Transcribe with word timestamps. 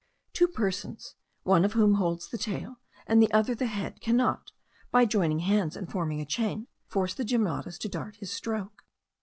Two 0.33 0.47
persons, 0.47 1.13
one 1.43 1.63
of 1.63 1.73
whom 1.73 1.93
holds 1.93 2.27
the 2.27 2.37
tail, 2.39 2.77
and 3.05 3.21
the 3.21 3.31
other 3.31 3.53
the 3.53 3.67
head, 3.67 4.01
cannot, 4.01 4.51
by 4.89 5.05
joining 5.05 5.41
hands 5.41 5.75
and 5.75 5.91
forming 5.91 6.19
a 6.19 6.25
chain, 6.25 6.65
force 6.87 7.13
the 7.13 7.23
gymnotus 7.23 7.77
to 7.77 7.87
dart 7.87 8.15
his 8.15 8.31
stroke. 8.31 8.81